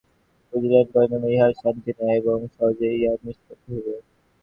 বুঝিলেন, 0.53 0.85
পরিণামে 0.93 1.27
ইহার 1.33 1.53
শান্তি 1.61 1.91
নাই 1.99 2.13
এবং 2.21 2.37
সহজে 2.53 2.87
ইহার 2.97 3.19
নিষ্পত্তি 3.25 3.67
হইবে 3.73 3.91
না। 3.95 4.01